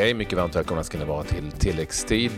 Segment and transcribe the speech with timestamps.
[0.00, 0.14] hej!
[0.14, 2.32] Mycket varmt välkomna ska ni vara till tilläggstid.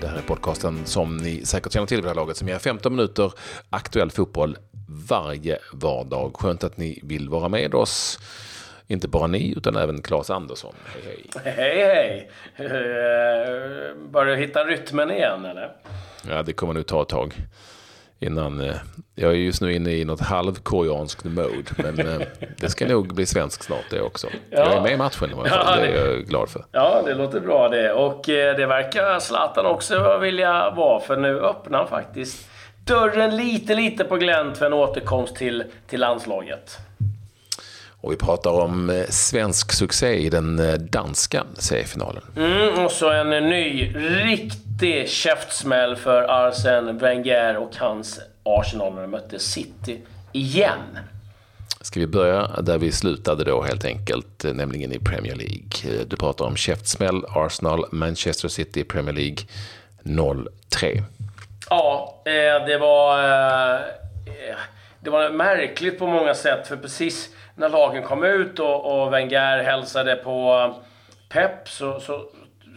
[0.00, 2.58] Det här är podcasten som ni säkert känner till vid det här laget som ger
[2.58, 3.32] 15 minuter
[3.70, 4.56] aktuell fotboll
[5.08, 6.36] varje vardag.
[6.36, 8.18] Skönt att ni vill vara med oss.
[8.86, 10.74] Inte bara ni, utan även Claes Andersson.
[10.94, 12.30] Hej, hej!
[12.54, 13.94] Hej, hej!
[14.10, 15.72] Börjar du hitta rytmen igen, eller?
[16.28, 17.34] Ja, det kommer nog ta ett tag.
[18.20, 18.74] Innan, uh,
[19.14, 22.26] jag är just nu inne i något halvkoreanskt mode, men uh,
[22.60, 24.26] det ska nog bli svensk snart det också.
[24.50, 24.58] Ja.
[24.58, 26.64] Jag är med i matchen i alla fall, ja, det är jag glad för.
[26.72, 27.92] Ja, det låter bra det.
[27.92, 32.48] Och det verkar Zlatan också vilja vara, för nu öppnar faktiskt
[32.84, 36.78] dörren lite, lite på glänt för en återkomst till, till landslaget.
[38.00, 42.22] Och vi pratar om eh, svensk succé i den eh, danska seriefinalen.
[42.36, 49.10] Mm, och så en ny riktig käftsmäll för Arsene Wenger och hans Arsenal när de
[49.10, 50.00] mötte City
[50.32, 50.98] igen.
[51.80, 56.04] Ska vi börja där vi slutade då helt enkelt, eh, nämligen i Premier League.
[56.04, 59.38] Du pratar om käftsmäll, Arsenal, Manchester City, Premier League
[60.02, 61.02] 0-3.
[61.70, 62.22] Ja,
[62.66, 63.18] det var...
[65.00, 69.62] Det var märkligt på många sätt, för precis när lagen kom ut och, och Wenger
[69.62, 70.74] hälsade på
[71.28, 72.24] Pep så, så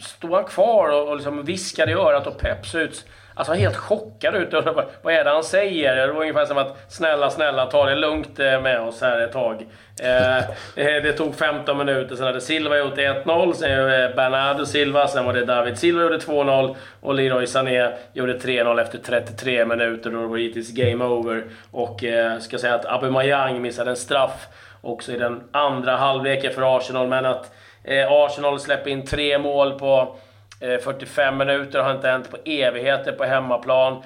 [0.01, 3.05] stod han kvar och, och liksom viskade i örat och Pep så ut
[3.41, 4.53] Alltså helt chockad ut.
[5.01, 5.95] Vad är det han säger?
[5.95, 9.31] Det var ungefär som att snälla, snälla, ta det lugnt eh, med oss här ett
[9.31, 9.65] tag.
[10.01, 15.07] Eh, eh det tog 15 minuter, sen hade Silva gjort 1-0, sen eh, Bernardo Silva,
[15.07, 20.09] sen var det David Silva gjorde 2-0 och Leroy Sané gjorde 3-0 efter 33 minuter.
[20.09, 21.43] Då var det givetvis game over.
[21.71, 22.03] Och
[22.39, 24.47] ska säga att Aubameyang missade en straff
[24.81, 27.07] också i den andra halvleken för Arsenal.
[27.07, 27.51] Men att
[27.83, 30.15] eh, Arsenal släpper in tre mål på
[30.61, 34.03] Eh, 45 minuter har inte hänt på evigheter på hemmaplan.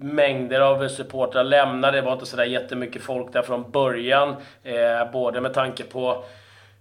[0.00, 1.96] Mängder av supportrar lämnade.
[1.96, 4.36] Det var inte sådär jättemycket folk där från början.
[4.62, 6.24] Eh, både med tanke på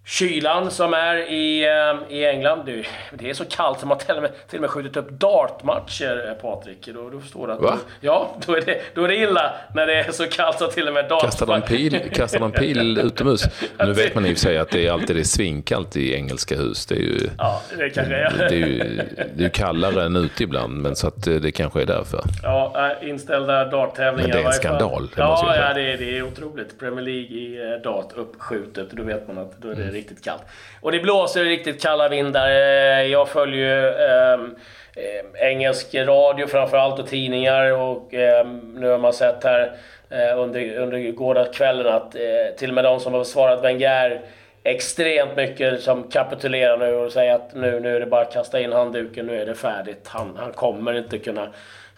[0.07, 2.65] kylan som är i, eh, i England.
[2.65, 5.09] Du, det är så kallt som man till och med, till och med skjutit upp
[5.09, 6.89] dartmatcher, eh, Patrik.
[6.93, 7.61] Då, då förstår du att...
[7.61, 7.77] Va?
[8.01, 10.87] ja, då är, det, då är det illa när det är så kallt så till
[10.87, 11.25] och med dartmatcher...
[11.25, 13.43] Kastar de pil, kastar de pil utomhus?
[13.79, 16.55] Nu vet man i och för sig att det är alltid är svinkallt i engelska
[16.55, 16.85] hus.
[16.85, 17.29] Det är ju...
[17.37, 18.33] Ja, det kanske är.
[18.37, 19.01] Det är ju,
[19.35, 22.21] det är kallare än ute ibland, men så att det kanske är därför.
[22.43, 24.27] Ja, inställda darttävlingar.
[24.27, 25.09] Men det är en skandal.
[25.15, 26.79] Ja, ja det, är, det är otroligt.
[26.79, 28.91] Premier League i eh, dart uppskjutet.
[28.91, 30.43] Då vet man att då är det mm riktigt kallt.
[30.81, 32.49] Och det blåser riktigt kalla vindar.
[32.49, 34.55] Eh, jag följer ju ehm,
[34.95, 39.71] eh, engelsk radio framförallt och tidningar och eh, nu har man sett här
[40.09, 44.21] eh, under, under gårdagskvällen att eh, till och med de som har svarat Wenger
[44.63, 48.59] extremt mycket som kapitulerar nu och säger att nu, nu är det bara att kasta
[48.59, 50.07] in handduken, nu är det färdigt.
[50.07, 51.47] Han, han kommer inte kunna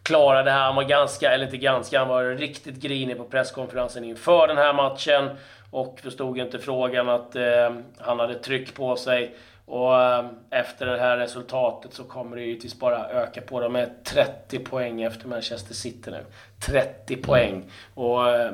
[0.03, 0.59] klara det här.
[0.59, 4.73] Han var ganska, eller inte ganska, han var riktigt grinig på presskonferensen inför den här
[4.73, 5.29] matchen
[5.71, 9.35] och förstod inte frågan att eh, han hade tryck på sig.
[9.65, 13.59] Och eh, efter det här resultatet så kommer det givetvis bara öka på.
[13.59, 16.25] De är 30 poäng efter Manchester City nu.
[16.65, 17.63] 30 poäng.
[17.93, 18.51] Och eh,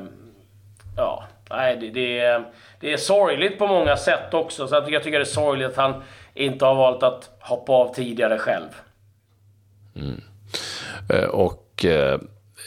[0.97, 2.43] ja, nej, det, det, är,
[2.79, 4.67] det är sorgligt på många sätt också.
[4.67, 6.03] Så jag tycker det är sorgligt att han
[6.33, 8.69] inte har valt att hoppa av tidigare själv.
[9.95, 10.21] Mm.
[11.09, 12.19] Eh, och eh,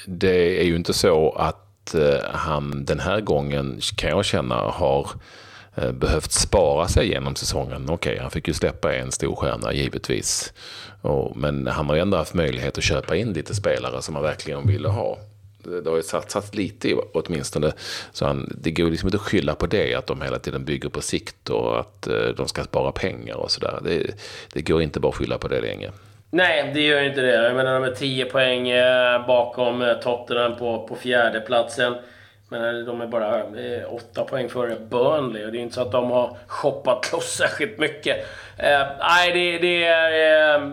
[0.06, 4.54] det är ju inte så att att eh, han den här gången kan jag känna
[4.54, 5.10] har
[5.74, 7.84] eh, behövt spara sig genom säsongen.
[7.88, 10.52] Okej, okay, han fick ju släppa en stor stjärna givetvis.
[11.34, 14.66] men han har ju ändå haft möjlighet att köpa in lite spelare som han verkligen
[14.66, 15.18] ville ha.
[15.82, 17.72] Det har ju satsats lite åtminstone.
[18.12, 20.88] Så han, det går liksom inte att skylla på det, att de hela tiden bygger
[20.88, 23.80] på sikt och att eh, de ska spara pengar och sådär.
[23.84, 24.14] Det,
[24.52, 25.90] det går inte bara att skylla på det länge.
[26.30, 27.44] Nej, det gör inte det.
[27.44, 31.94] Jag menar, de är 10 poäng eh, bakom eh, Tottenham på, på fjärdeplatsen.
[32.48, 35.92] Men de är bara eh, 8 poäng före Burnley och det är inte så att
[35.92, 38.16] de har shoppat loss särskilt mycket.
[38.56, 40.68] Eh, nej, det, det, är, eh,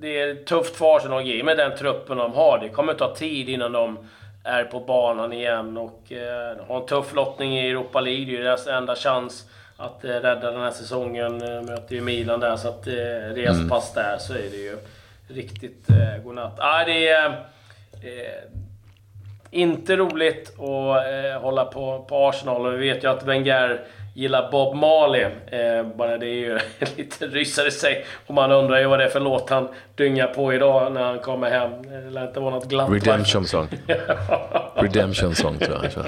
[0.00, 2.58] det är tufft för Arsenal med den truppen de har.
[2.58, 4.08] Det kommer ta tid innan de
[4.44, 8.24] är på banan igen och eh, har en tuff lottning i Europa League.
[8.24, 9.44] Det är deras enda chans
[9.82, 11.42] att eh, rädda den här säsongen.
[11.42, 12.92] Eh, möter ju Milan där, så att eh,
[13.34, 14.08] respass mm.
[14.08, 14.78] där så är det ju
[15.28, 16.56] riktigt eh, godnatt.
[16.58, 17.26] Ah, det är
[18.02, 18.42] eh,
[19.50, 23.80] inte roligt att eh, hålla på, på Arsenal och vi vet ju att Wenger
[24.14, 25.22] gillar Bob Marley.
[25.46, 26.58] Eh, bara det är ju
[26.96, 28.06] lite rysare i sig.
[28.26, 31.18] Och man undrar ju vad det är för låt han dyngar på idag när han
[31.18, 31.82] kommer hem.
[31.82, 32.90] Det lär inte vara något glatt.
[32.90, 33.68] Redemption song.
[34.74, 36.06] Redemption song tror jag.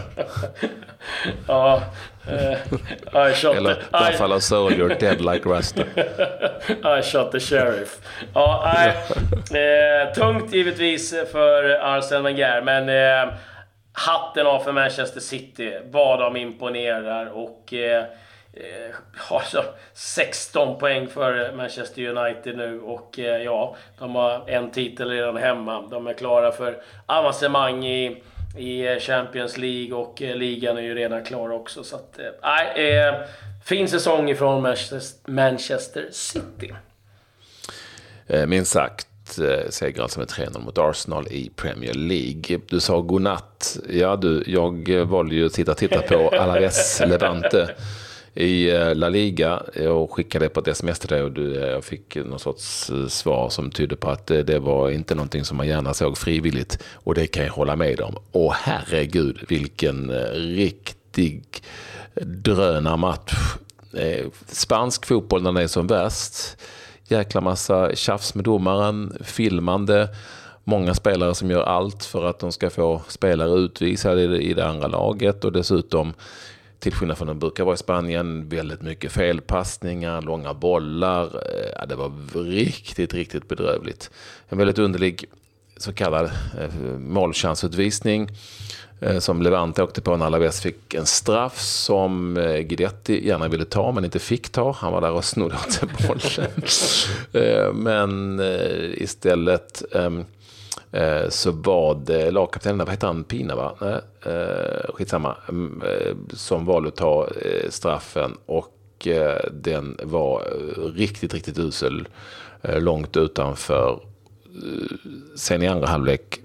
[1.48, 1.82] ja.
[2.28, 2.56] Uh,
[3.30, 4.40] I shot Eller the, Buffalo I...
[4.40, 5.82] Soldier, Dead Like Rasta.
[6.98, 8.00] I shot the sheriff.
[8.34, 8.94] Ja, nej.
[9.62, 13.34] Eh, tungt givetvis för Arsene Wenger, men eh,
[13.92, 15.78] hatten av för Manchester City.
[15.90, 18.04] Vad de imponerar och eh,
[19.16, 19.62] har så
[19.92, 25.88] 16 poäng för Manchester United nu och ja, de har en titel redan hemma.
[25.90, 28.22] De är klara för avancemang i,
[28.56, 31.84] i Champions League och ligan är ju redan klar också.
[31.84, 33.14] Så att, nej, eh,
[33.64, 34.74] fin säsong ifrån
[35.26, 36.72] Manchester City.
[38.46, 39.06] Minst sagt
[39.68, 42.60] seger alltså med 3-0 mot Arsenal i Premier League.
[42.68, 43.78] Du sa godnatt.
[43.88, 47.74] Ja, du, jag valde ju att titta, titta på Alaves Levante
[48.34, 49.62] i eh, La Liga.
[49.74, 53.48] Jag skickade på ett sms till dig och du, jag fick någon sorts eh, svar
[53.48, 56.78] som tydde på att det var inte någonting som man gärna såg frivilligt.
[56.94, 58.16] Och det kan jag hålla med om.
[58.32, 61.44] Och herregud vilken riktig
[62.22, 63.34] drönarmatch.
[64.46, 66.56] Spansk fotboll när den är som värst.
[67.08, 70.08] Jäkla massa tjafs med domaren, filmande.
[70.64, 74.86] Många spelare som gör allt för att de ska få spelare utvisade i det andra
[74.86, 76.14] laget och dessutom
[76.84, 81.24] till skillnad från det brukar vara i Spanien, väldigt mycket felpassningar, långa bollar.
[81.24, 82.12] Eh, ja, det var
[82.44, 84.10] riktigt, riktigt bedrövligt.
[84.48, 85.24] En väldigt underlig
[85.76, 88.28] så kallad eh, målchansutvisning
[89.00, 92.34] eh, som Levante åkte på när Alaves fick en straff som
[92.68, 94.72] Guidetti gärna ville ta men inte fick ta.
[94.72, 96.50] Han var där och snodde åt sig bollen.
[97.84, 98.40] men
[98.96, 100.24] istället ehm, Eh,
[101.28, 103.76] så var det lagkaptenen, vad heter han, Pina va?
[103.80, 104.00] Nej,
[104.34, 107.28] eh, skitsamma, mm, eh, som valde att ta
[107.68, 108.70] straffen och
[109.50, 110.44] den var
[110.94, 112.08] riktigt, riktigt usel
[112.62, 114.00] långt utanför.
[115.36, 116.40] Sen i andra halvlek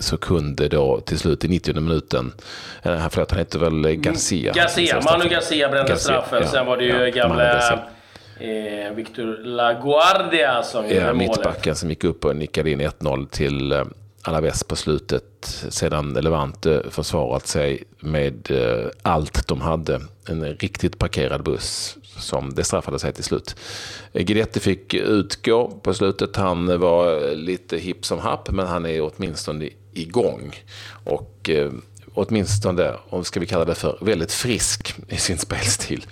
[0.00, 2.32] så kunde då till slut i 90 minuten,
[2.82, 4.52] förlåt han heter väl Garcia?
[4.52, 6.42] Garcia, Manu Garcia brände straffen.
[6.42, 7.62] Ja, Sen var det ju ja, gamla
[8.42, 11.28] eh, Victor Laguardia som ja, gjorde målet.
[11.28, 13.84] Mittbacken som gick upp och nickade in 1-0 till eh,
[14.22, 15.64] Alaves på slutet.
[15.68, 20.00] Sedan Levante försvarat sig med eh, allt de hade.
[20.28, 23.56] En riktigt parkerad buss som det straffade sig till slut.
[24.12, 26.36] Eh, Guidetti fick utgå på slutet.
[26.36, 30.54] Han var lite hipp som happ men han är åtminstone igång.
[31.04, 31.70] Och eh,
[32.14, 36.06] åtminstone, om ska vi kalla det för, väldigt frisk i sin spelstil.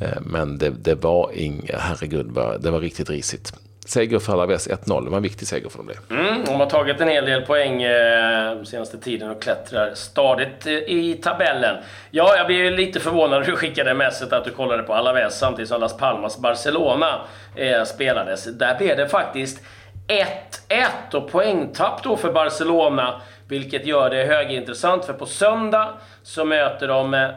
[0.00, 2.26] Eh, men det, det var inget, herregud,
[2.60, 3.52] det var riktigt risigt.
[3.86, 6.14] Seger för Alaves 1-0, det var en viktig seger för dem det.
[6.14, 10.72] Mm, de har tagit en hel del poäng eh, senaste tiden och klättrar stadigt eh,
[10.72, 11.76] i tabellen.
[12.10, 15.68] Ja, jag blev lite förvånad när du skickade messet att du kollade på Alaves samtidigt
[15.68, 17.20] som Las Palmas Barcelona
[17.56, 18.44] eh, spelades.
[18.44, 19.62] Där blev det faktiskt
[20.08, 25.88] 1-1 och poängtapp då för Barcelona, vilket gör det högintressant för på söndag
[26.22, 27.28] så möter de eh,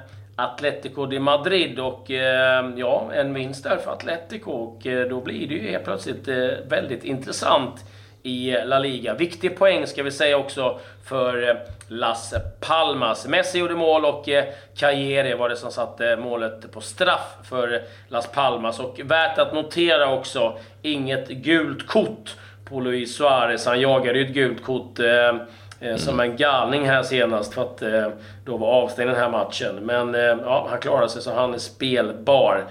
[0.43, 5.47] Atletico de Madrid och eh, ja, en vinst där för Atletico och eh, då blir
[5.47, 6.35] det ju helt plötsligt eh,
[6.67, 7.85] väldigt intressant
[8.23, 9.13] i La Liga.
[9.13, 11.55] Viktig poäng ska vi säga också för eh,
[11.87, 13.27] Las Palmas.
[13.27, 14.45] Messi gjorde mål och eh,
[14.75, 18.79] Cajere var det som satte målet på straff för Las Palmas.
[18.79, 22.35] Och värt att notera också, inget gult kort
[22.65, 23.65] på Luis Suarez.
[23.65, 25.35] Han jagade ju ett gult kort eh,
[25.81, 25.97] Mm.
[25.97, 28.07] Som en galning här senast för att eh,
[28.45, 29.75] då var avstängd den här matchen.
[29.75, 32.65] Men eh, ja, han klarade sig så han är spelbar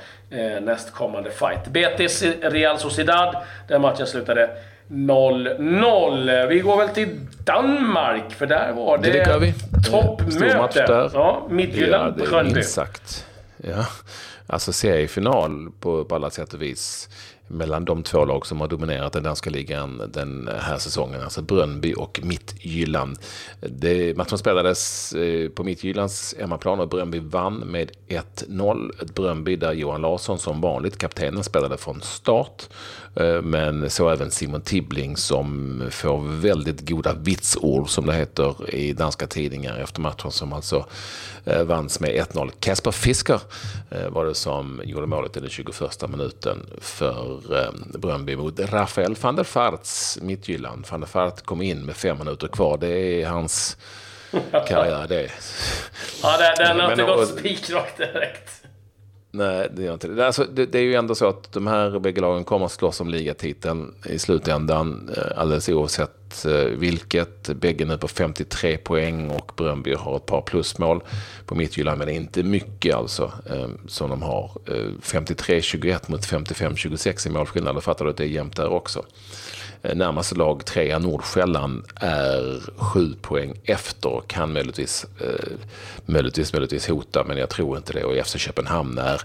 [0.60, 1.66] nästkommande fight.
[1.68, 3.36] Betis Real Sociedad.
[3.68, 4.50] Den matchen slutade
[4.88, 6.46] 0-0.
[6.46, 9.54] Vi går väl till Danmark, för där var det, det,
[9.90, 11.10] toppmöte.
[11.14, 12.62] Ja, Midtjylland, ja, Bröndby.
[12.62, 13.26] sagt.
[13.56, 13.86] Ja,
[14.46, 17.08] alltså seriefinal på, på alla sätt och vis
[17.48, 21.94] mellan de två lag som har dominerat den danska ligan den här säsongen, alltså Brönby
[21.94, 23.18] och Mittjylland.
[23.60, 29.02] Det, matchen spelades eh, på Mittjyllands hemmaplan och Brönby vann med 1-0.
[29.02, 32.68] Ett Brönby där Johan Larsson som vanligt, kaptenen, spelade från start.
[33.16, 38.92] Eh, men så även Simon Tibbling som får väldigt goda vitsord som det heter i
[38.92, 40.86] danska tidningar efter matchen som alltså
[41.44, 42.50] eh, vanns med 1-0.
[42.60, 43.40] Kasper Fisker
[44.08, 49.36] var det som gjorde målet i den 21 minuten för eh, Bröndby mot Rafael van
[49.36, 50.86] der Farts Midtjylland.
[50.90, 52.78] Van der Fart kom in med fem minuter kvar.
[52.78, 53.76] Det är hans
[54.68, 55.30] karriär det.
[56.22, 58.67] ja, den har inte gått spikrakt direkt.
[59.30, 60.26] Nej, det gör inte det.
[60.26, 60.66] Alltså, det.
[60.66, 60.78] det.
[60.78, 64.18] är ju ändå så att de här bägge lagen kommer att slåss om ligatiteln i
[64.18, 65.10] slutändan.
[65.16, 67.48] Eh, alldeles oavsett eh, vilket.
[67.48, 71.02] Bägge nu på 53 poäng och Bröndby har ett par plusmål
[71.46, 71.98] på Midtjylland.
[71.98, 74.50] Men inte mycket alltså eh, som de har.
[75.02, 77.74] 53-21 mot 55-26 i målskillnad.
[77.74, 79.04] Då fattar du att det är jämnt där också.
[79.82, 85.52] Eh, närmaste lag, trea Nordsjälland, är sju poäng efter kan möjligtvis, eh,
[86.06, 88.04] möjligtvis, möjligtvis hota, men jag tror inte det.
[88.04, 89.20] Och FC Köpenhamn är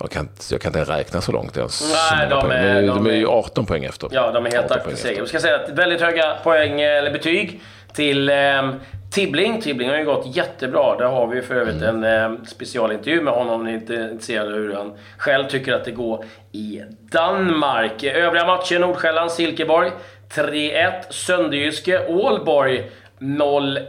[0.00, 1.94] jag kan, jag kan inte räkna så långt ens.
[2.10, 4.08] Nej, de är, de, de är ju 18 poäng efter.
[4.12, 5.22] Ja, de är helt aktiva seger.
[5.22, 7.60] Vi ska säga att väldigt höga poäng, eller betyg,
[7.92, 8.34] till eh,
[9.12, 9.60] Tibbling.
[9.60, 10.96] Tibbling har ju gått jättebra.
[10.96, 12.04] Där har vi för övrigt mm.
[12.04, 15.84] en eh, specialintervju med honom om ni är intresserade av hur han själv tycker att
[15.84, 18.04] det går i Danmark.
[18.04, 19.90] Övriga matcher Nordsjälland, Silkeborg
[20.34, 20.92] 3-1.
[21.10, 23.84] Sönderjyske, Ålborg 0-1.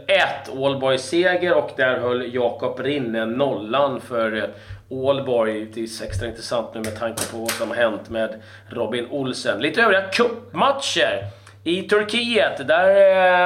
[0.52, 4.44] Ålborg seger och där höll Jakob Rinne nollan för eh,
[4.88, 5.66] Ålborg.
[5.74, 9.60] Det är extra intressant nu med tanke på vad som har hänt med Robin Olsen.
[9.62, 11.26] Lite övriga cupmatcher.
[11.64, 12.88] I Turkiet, där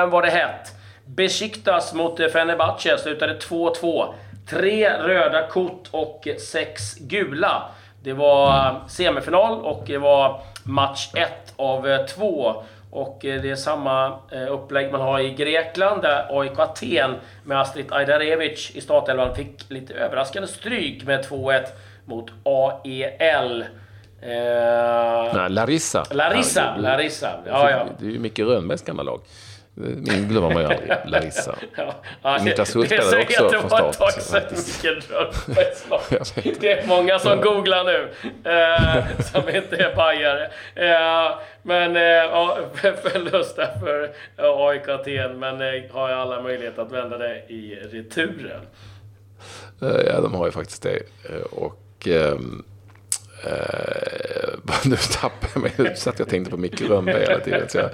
[0.03, 0.78] eh, var det hett.
[1.15, 4.15] Besiktas mot Fenerbahce slutade 2-2.
[4.51, 7.63] Tre röda kort och sex gula.
[8.03, 12.63] Det var semifinal och det var match 1 av 2.
[12.91, 17.87] Och det är samma eh, upplägg man har i Grekland där AIK Aten med Astrid
[17.93, 21.63] Ajdarevic i startelvan fick lite överraskande stryk med 2-1
[22.05, 23.63] mot AEL.
[24.23, 26.05] Eh, Nej, Larissa.
[26.11, 27.31] Larissa, Larissa.
[27.47, 27.87] Ja, ja.
[27.99, 29.21] Det är ju Micke Rönnbergs gamla lag.
[29.81, 31.55] Min glömmer man ju aldrig, Larissa.
[31.77, 34.15] ja, ja, Niklas Hult spelade också från start.
[34.83, 38.09] Det var ett tag Det är många som googlar nu,
[38.51, 40.51] eh, som inte är bajare.
[40.75, 42.59] Eh, men eh, ja,
[43.03, 47.79] förlust där för AIK Aten, men eh, har ju alla möjlighet att vända det i
[47.93, 48.61] returen.
[49.83, 51.03] Eh, ja, de har ju faktiskt det.
[51.31, 52.09] Eh, och...
[53.45, 55.97] Uh, nu tappade jag mig.
[55.97, 57.69] Så att jag tänkte på Micke Rönnberg hela tiden.
[57.69, 57.91] Så jag,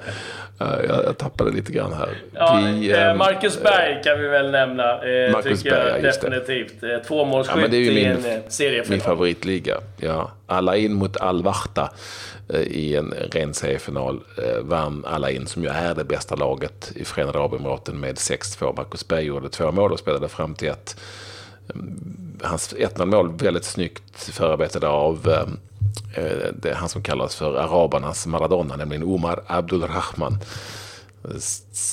[0.69, 2.09] uh, jag, tappade lite grann här.
[2.33, 5.05] Ja, vi, um, Marcus Berg kan vi väl nämna.
[5.05, 6.83] Uh, Marcus Berg, jag, definitivt.
[6.83, 8.91] Uh, Tvåmålsskytt ja, i en seriefinal.
[8.91, 9.77] Min favoritliga.
[9.97, 10.31] Ja.
[10.47, 11.93] Alla in mot Al-Warta
[12.67, 14.21] i en ren seriefinal.
[14.61, 18.77] Vann alla in som ju är det bästa laget i Förenade Arabemiraten med 6-2.
[18.77, 20.97] Marcus Berg gjorde två mål och spelade fram till ett
[22.45, 28.27] hans 1-0 mål väldigt snyggt förarbetade av eh, eh, det, han som kallas för arabernas
[28.27, 30.39] Maradona, nämligen Omar Abdulrahman.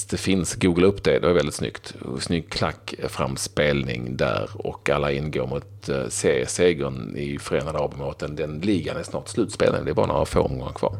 [0.10, 1.94] Det finns, googla upp det, det var väldigt snyggt.
[2.20, 8.36] Snygg klack eh, framspelning där och alla ingår mot eh, seriesegern i Förenade Arabemiraten.
[8.36, 10.96] Den ligan är snart slutspelad, det är bara några få omgångar kvar.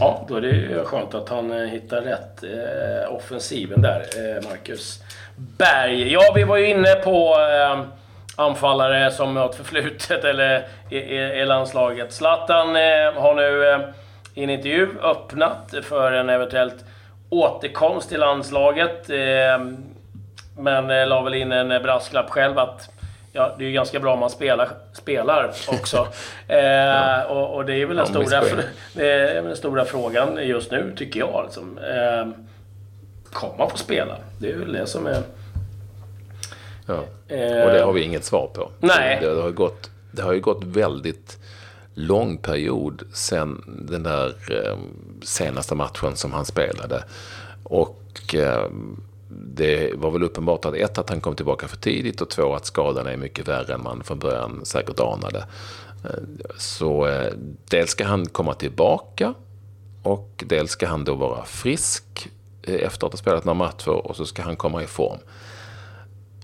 [0.00, 5.02] Ja, då är det skönt att han hittar rätt eh, offensiven där, eh, Marcus
[5.36, 6.12] Berg.
[6.12, 7.84] Ja, vi var ju inne på eh,
[8.38, 12.12] anfallare som har ett förflutet eller i, landslaget.
[12.12, 13.80] Zlatan eh, har nu eh,
[14.34, 16.84] i en intervju öppnat för en eventuellt
[17.30, 19.10] återkomst till landslaget.
[19.10, 19.60] Eh,
[20.58, 22.90] men la väl in en brasklapp själv att
[23.32, 26.08] ja, det är ju ganska bra om man spelar, spelar också.
[26.48, 27.24] Ja.
[27.28, 28.42] och, och, det är väl den, stora,
[28.92, 31.42] det är den stora frågan just nu, tycker jag.
[31.44, 31.78] Liksom.
[31.78, 32.28] Eh,
[33.32, 34.16] kommer man få spela?
[34.40, 35.22] Det är väl det som är...
[36.88, 37.00] Ja.
[37.64, 38.70] Och det har vi inget svar på.
[38.80, 39.18] Nej.
[39.20, 41.38] Det, har, gått, det har ju gått väldigt
[41.94, 44.76] lång period sen den där eh,
[45.22, 47.04] senaste matchen som han spelade.
[47.62, 48.66] Och eh,
[49.28, 52.66] det var väl uppenbart att ett, att han kom tillbaka för tidigt och två, att
[52.66, 55.38] skadan är mycket värre än man från början säkert anade.
[56.04, 56.10] Eh,
[56.56, 57.32] så eh,
[57.70, 59.34] dels ska han komma tillbaka
[60.02, 62.28] och dels ska han då vara frisk
[62.62, 65.18] eh, efter att ha spelat några matcher och så ska han komma i form.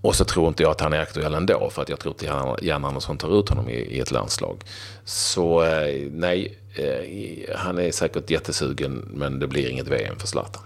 [0.04, 2.62] Och så tror inte jag att han är aktuell ändå för att jag tror att
[2.62, 4.61] Jan Andersson tar ut honom i, i ett landslag.
[5.04, 10.62] Så eh, nej, eh, han är säkert jättesugen men det blir inget VM för Zlatan.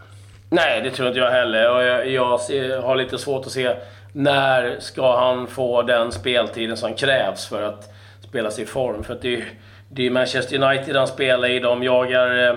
[0.50, 1.70] Nej, det tror inte jag heller.
[1.70, 3.76] Och jag, jag ser, har lite svårt att se
[4.12, 7.90] när ska han få den speltiden som krävs för att
[8.28, 9.04] spela sig i form.
[9.04, 9.44] För att det,
[9.88, 11.58] det är Manchester United han spelar i.
[11.58, 12.48] De jagar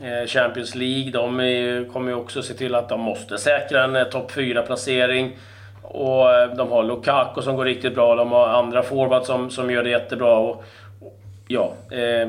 [0.00, 1.10] eh, Champions League.
[1.10, 5.36] De är, kommer ju också se till att de måste säkra en topp 4-placering.
[5.88, 8.14] Och eh, de har Lukaku som går riktigt bra.
[8.14, 10.36] De har andra forwards som, som gör det jättebra.
[10.36, 10.64] Och,
[11.00, 12.28] och ja, eh,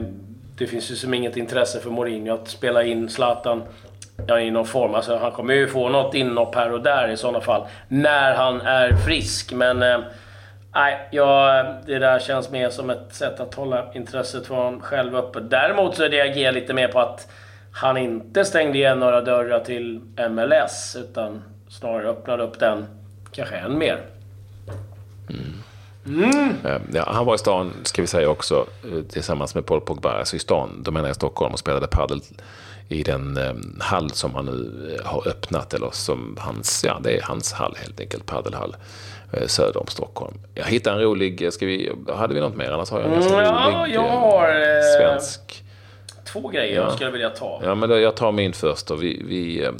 [0.57, 3.63] det finns ju som inget intresse för Mourinho att spela in Zlatan
[4.27, 4.95] ja, i någon form.
[4.95, 7.67] Alltså, han kommer ju få något inhopp här och där i sådana fall.
[7.87, 9.53] När han är frisk.
[9.53, 9.99] Men eh,
[10.73, 15.15] nej, ja, det där känns mer som ett sätt att hålla intresset för honom själv
[15.15, 15.39] uppe.
[15.39, 17.27] Däremot så reagerar jag lite mer på att
[17.73, 20.97] han inte stängde igen några dörrar till MLS.
[20.99, 22.85] Utan snarare öppnade upp den
[23.37, 24.01] kanske än mer.
[25.29, 25.53] Mm.
[26.05, 26.81] Mm.
[26.93, 30.11] Ja, han var i stan, ska vi säga också, eh, tillsammans med Paul Pogba.
[30.11, 32.21] Alltså i stan, då menar jag Stockholm, och spelade padel
[32.89, 35.73] i den eh, hall som han nu eh, har öppnat.
[35.73, 38.75] Eller som hans, ja det är hans hall helt enkelt, padelhall
[39.33, 40.37] eh, söder om Stockholm.
[40.53, 42.71] Jag hittade en rolig, ska vi, hade vi något mer?
[42.71, 44.47] Annars har jag en ganska mm, rolig ja, jag har,
[44.97, 45.63] svensk.
[46.27, 47.61] Två grejer jag skulle vilja ta.
[47.63, 48.91] Ja, men då, jag tar min först.
[48.91, 49.71] Och vi, vi, eh,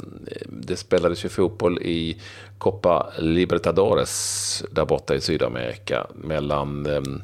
[0.46, 2.20] det spelades ju fotboll i
[2.58, 7.22] Copa Libertadores där borta i Sydamerika mellan um,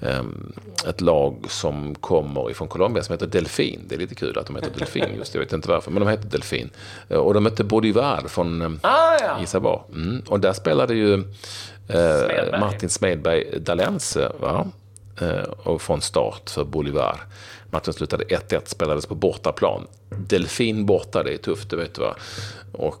[0.00, 0.52] um,
[0.88, 3.80] ett lag som kommer ifrån Colombia som heter Delfin.
[3.88, 6.08] Det är lite kul att de heter Delfin, just jag vet inte varför, men de
[6.08, 6.70] heter Delfin.
[7.08, 9.84] Och de mötte Bolivar från Ah, ja.
[9.92, 10.22] Mm.
[10.28, 11.22] Och där spelade ju
[11.86, 12.60] Smedberg.
[12.60, 14.66] Martin Smedberg Dalense, va?
[15.62, 17.20] Och från start för Bolivar.
[17.70, 19.86] Matchen slutade 1-1, spelades på bortaplan.
[20.10, 22.14] Delfin borta, det är tufft, det vet du va?
[22.72, 22.94] Och,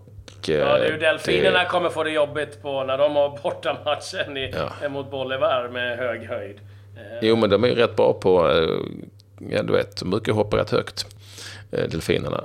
[0.48, 3.38] eh, Ja, det är ju delfinerna det- kommer få det jobbigt på när de har
[3.42, 4.88] bortamatchen i, Ja.
[4.88, 6.56] mot Bolivar med hög höjd.
[6.96, 8.68] Eh, Jo, men de är ju rätt bra på, eh,
[9.50, 11.06] ja du vet, de brukar hoppa rätt högt,
[11.70, 12.44] eh, delfinerna.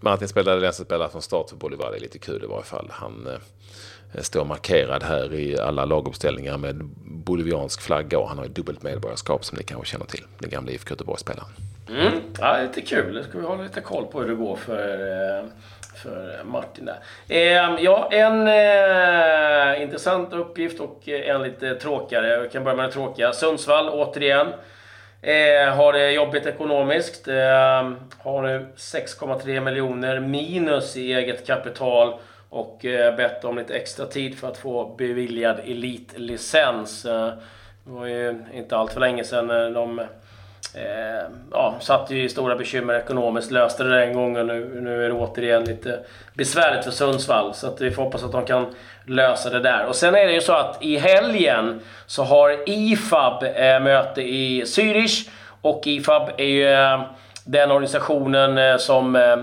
[0.00, 2.64] Martin spelade den som spelade från start för Bolivar, det är lite kul i varje
[2.64, 2.86] fall.
[2.90, 3.38] Han eh,
[4.14, 8.82] Eh, står markerad här i alla laguppställningar med boliviansk flagga och han har ju dubbelt
[8.82, 11.48] medborgarskap som ni kanske känner till, den gamla IFK Göteborgsspelaren.
[11.88, 12.12] Mm.
[12.40, 13.14] Ja, lite kul.
[13.14, 14.92] Nu ska vi hålla lite koll på hur det går för,
[15.38, 15.44] eh,
[16.02, 16.96] för Martin där.
[17.28, 22.28] Eh, Ja, en eh, intressant uppgift och eh, en lite tråkigare.
[22.28, 23.32] Jag kan börja med den tråkiga.
[23.32, 24.46] Sundsvall, återigen.
[25.22, 27.28] Eh, har det jobbigt ekonomiskt.
[27.28, 27.34] Eh,
[28.18, 32.14] har nu 6,3 miljoner minus i eget kapital.
[32.52, 37.04] Och eh, bett om lite extra tid för att få beviljad elitlicens.
[37.04, 37.32] Eh,
[37.84, 40.00] det var ju inte allt för länge sedan eh, de
[40.74, 45.04] Eh, ja, satt ju i stora bekymmer ekonomiskt, löste det en gång och Nu, nu
[45.04, 45.98] är det återigen lite
[46.34, 47.54] besvärligt för Sundsvall.
[47.54, 48.74] Så att vi får hoppas att de kan
[49.06, 49.86] lösa det där.
[49.86, 54.62] Och sen är det ju så att i helgen så har IFAB eh, möte i
[54.62, 55.28] Zürich.
[55.60, 57.02] Och IFAB är ju eh,
[57.44, 59.38] den organisationen eh, som eh,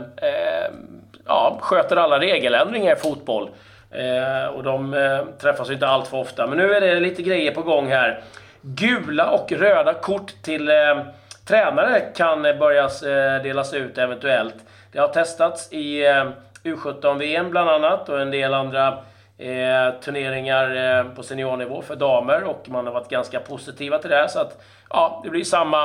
[1.29, 3.50] ja, sköter alla regeländringar i fotboll.
[3.91, 6.48] Eh, och de eh, träffas ju inte allt för ofta.
[6.48, 8.21] Men nu är det lite grejer på gång här.
[8.62, 11.00] Gula och röda kort till eh,
[11.48, 14.55] tränare kan eh, börja eh, delas ut eventuellt.
[14.91, 16.25] Det har testats i eh,
[16.63, 18.88] U17-VM bland annat och en del andra
[19.38, 24.29] eh, turneringar eh, på seniornivå för damer och man har varit ganska positiva till det.
[24.29, 25.83] Så att ja, det blir samma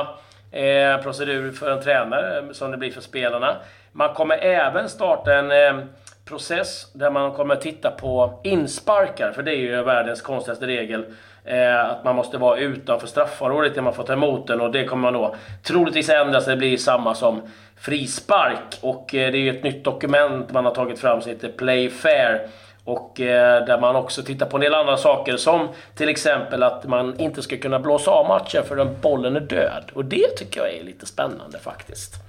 [0.51, 3.55] eh, procedur för en tränare eh, som det blir för spelarna.
[3.97, 5.85] Man kommer även starta en eh,
[6.25, 11.05] process där man kommer titta på insparkar, för det är ju världens konstigaste regel.
[11.45, 14.85] Eh, att man måste vara utanför straffområdet när man får ta emot den och det
[14.85, 17.41] kommer man då troligtvis ändra så det blir samma som
[17.79, 18.79] frispark.
[18.81, 21.89] Och eh, det är ju ett nytt dokument man har tagit fram som heter Play
[21.89, 22.47] Fair.
[22.83, 26.85] Och eh, där man också tittar på en del andra saker som till exempel att
[26.85, 29.83] man inte ska kunna blåsa av matchen förrän bollen är död.
[29.93, 32.25] Och det tycker jag är lite spännande faktiskt.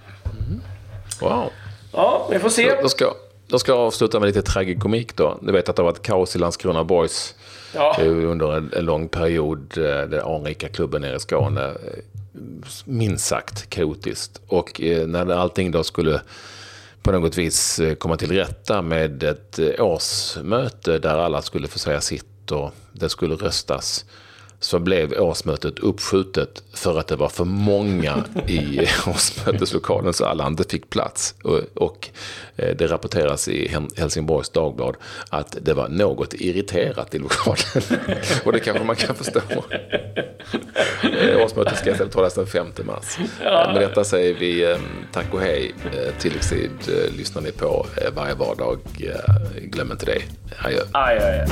[1.21, 1.51] Wow.
[1.93, 2.77] Ja, vi får se.
[2.83, 3.15] Då ska,
[3.47, 5.39] då ska jag avsluta med lite tragikomik då.
[5.43, 7.35] Du vet att det har varit kaos i Landskrona Boys
[7.75, 7.97] Ja.
[8.01, 9.79] eh, under en, en lång period.
[9.79, 11.65] eh, Den anrika klubben nere i Skåne.
[11.65, 11.75] eh,
[12.85, 14.41] Minst sagt kaotiskt.
[14.49, 16.21] Och när allting då skulle
[17.03, 22.53] på något vis komma till rätta med ett årsmöte där alla skulle få säga sitt
[22.53, 24.05] och det skulle röstas
[24.61, 30.65] så blev årsmötet uppskjutet för att det var för många i årsmöteslokalen så alla inte
[30.65, 31.35] fick plats.
[31.45, 32.09] Och, och
[32.57, 34.97] eh, det rapporteras i Helsingborgs Dagblad
[35.31, 37.99] att det var något irriterat i lokalen.
[38.45, 39.41] och det kanske man kan förstå.
[41.21, 43.19] Eh, Årsmötet ska istället hållas den 5 mars.
[43.45, 44.77] Eh, Med detta säger vi
[45.13, 45.75] tack och hej.
[46.19, 46.71] Tilläggstid
[47.19, 48.79] lyssnar ni på varje vardag.
[49.63, 50.23] Glöm inte det.
[50.65, 50.81] Adjö.
[50.93, 51.47] Aj, aj, aj.